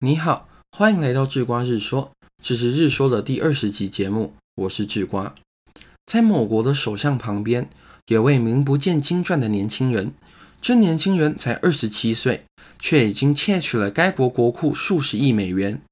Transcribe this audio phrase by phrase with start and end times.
[0.00, 5.34] 你好，欢迎来到智瓜日说，这是日说的第二十集节目，我是智瓜。
[6.06, 7.68] 在某国的首相旁边，
[8.06, 10.12] 有位名不见经传的年轻人。
[10.62, 12.44] 这年轻人才二十七岁，
[12.78, 15.82] 却已经窃取了该国国库数十亿美元，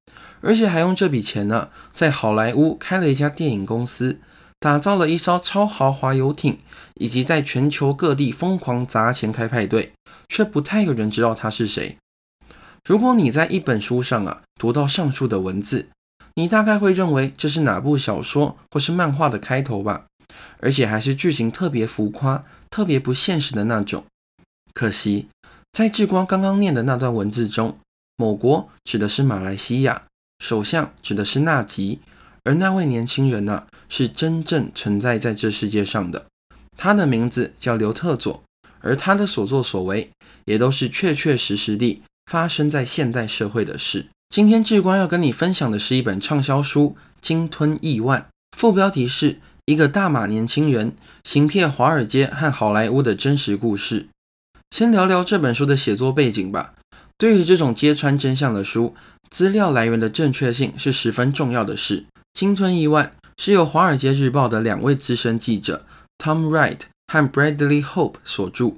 [0.40, 4.20] 而且还用这笔钱呢，在好莱坞开了一家电影公司，
[4.60, 6.58] 打造了一艘超豪华游艇，
[7.00, 9.90] 以及在全球各地疯狂砸钱开派对，
[10.28, 11.96] 却不太有人知道他是谁。
[12.86, 15.88] 如果你在一本书上啊读到上述的文字，
[16.36, 20.06] 你大概会认为这是哪部小说或是漫画的开头吧？
[20.60, 24.04] 而且还是剧情特别浮夸、特别不现实的那种。
[24.72, 25.26] 可惜，
[25.72, 27.76] 在志光刚刚念的那段文字中，
[28.16, 30.04] 某国指的是马来西亚，
[30.38, 31.98] 首相指的是纳吉，
[32.44, 36.26] 而那位年轻人呢，是真正存在在这世界上的。
[36.76, 38.40] 他的名字叫刘特佐，
[38.80, 40.08] 而他的所作所为
[40.44, 42.04] 也都是确确实实地。
[42.26, 44.06] 发生在现代社会的事。
[44.28, 48.20] 今天志光要跟你分享的是一本畅销书《鲸吞亿万》，
[48.56, 54.08] 副标题是一个大马年轻人行骗华尔街和好莱坞的真实故事。
[54.72, 56.74] 先聊聊这本书的写作背景吧。
[57.16, 58.94] 对于这种揭穿真相的书，
[59.30, 62.00] 资料来源的正确性是十分重要的事。
[62.32, 63.06] 《鲸吞亿万》
[63.42, 65.86] 是由《华尔街日报》的两位资深记者
[66.18, 68.74] Tom Wright 和 Bradley Hope 所著，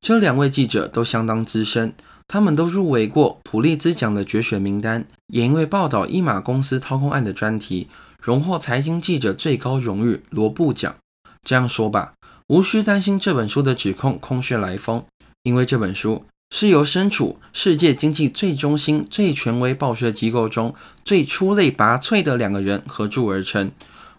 [0.00, 1.92] 这两位记者都相当资深。
[2.32, 7.88] 他们都入围过普利兹奖的决选名单，也因为报道伊马公司掏空案的专题，
[8.22, 10.96] 荣获财经记者最高荣誉罗布奖。
[11.42, 12.14] 这样说吧，
[12.46, 15.04] 无需担心这本书的指控空穴来风，
[15.42, 23.70] 因为这本书是由身处世界经济最中心、最权威报社机构中最出类拔萃的两个人合著而成。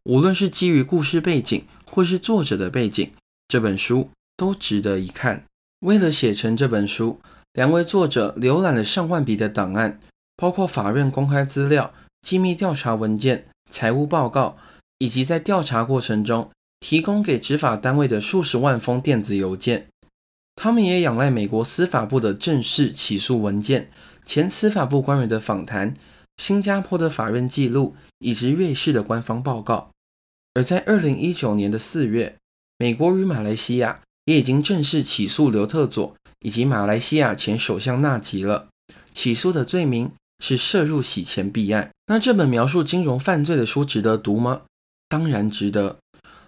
[0.03, 3.09] 无论是基于故事背景，或是作者的背景，
[3.47, 5.45] 这本书都值得一看。
[5.79, 7.19] 为了写成这本书。
[7.53, 9.99] 两位作者浏览了上万笔的档案，
[10.35, 14.57] 包括法院公开资料、机密调查文件、财务报告，
[14.97, 19.87] 以及在调查过程中提供给执法单位的数十万封电子邮件。
[20.55, 23.91] 他们也仰赖美国司法部的正式起诉文件、
[24.25, 25.93] 前司法部官员的访谈、
[26.37, 29.91] 新加坡的法院记录以及瑞士的官方报告。
[30.55, 32.35] 而在二零一九年的四月，
[32.79, 36.15] 美国与马来西亚也已经正式起诉刘特佐。
[36.43, 38.67] 以及马来西亚前首相纳吉了，
[39.11, 40.11] 起诉的罪名
[40.43, 41.89] 是涉入洗钱弊案。
[42.05, 44.61] 那这本描述金融犯罪的书值得读吗？
[45.09, 45.97] 当然值得。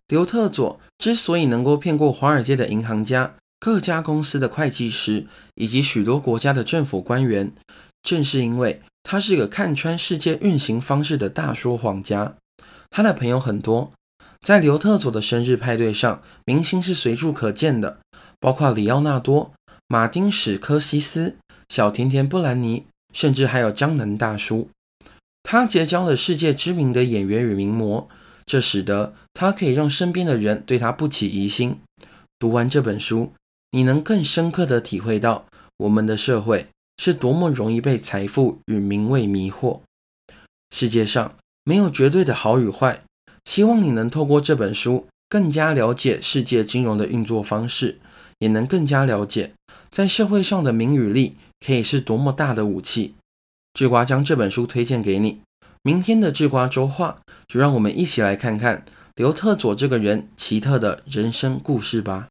[0.08, 7.52] 刘特佐之所以能够骗过华尔街的银行家、各家公司的会计师以及许多国家的政府官员，
[8.04, 12.36] 正是因为他是个看穿世界运行方式的大说谎家。
[12.92, 13.92] 他的朋友很多，
[14.42, 18.00] 在刘特佐的生日派对上，明星是随处可见的，
[18.40, 19.54] 包括里奥纳多。
[19.88, 21.36] 马丁·史科西斯、
[21.70, 24.70] 小甜甜布兰妮，甚至还有江南大叔，
[25.44, 28.10] 他结交了世界知名的演员与名模，
[28.48, 31.78] 这使得他可以让身边的人对他不起疑心。
[32.40, 33.34] 读完这本书，
[33.72, 35.46] 你能更深刻地体会到
[35.78, 36.66] 我们的社会
[36.98, 39.82] 是多么容易被财富与名位迷惑。
[40.72, 43.04] 世界上没有绝对的好与坏，
[43.46, 48.00] 希望你能透过这本书更加了解世界金融的运作方式。
[48.40, 49.54] 也能更加了解，
[49.96, 53.16] 在社会上的名与利可以是多么大的武器。
[53.74, 55.40] 智瓜将这本书推荐给你。
[55.84, 58.84] 明天的智瓜周话，就让我们一起来看看
[59.16, 62.28] 刘特佐这个人奇特的人生故事吧。